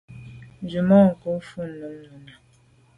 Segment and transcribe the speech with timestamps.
[0.63, 2.33] Tswemanko’ vù mum nenà.